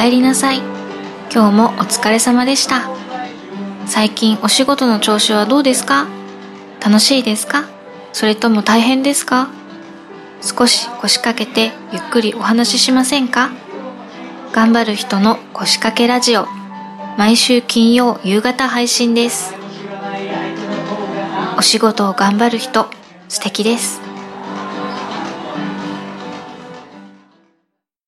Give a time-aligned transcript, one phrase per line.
[0.00, 0.60] 帰りなさい。
[1.30, 2.88] 今日もお疲れ様でした。
[3.84, 6.06] 最近お仕事の調子はどうですか？
[6.82, 7.64] 楽しいですか？
[8.14, 9.50] それとも大変ですか？
[10.40, 13.50] 少し腰掛けてゆっくりお話ししませんか？
[14.52, 16.46] 頑張る人の腰掛けラジオ。
[17.18, 19.54] 毎週金曜夕方配信です。
[21.58, 22.88] お仕事を頑張る人
[23.28, 24.00] 素敵です。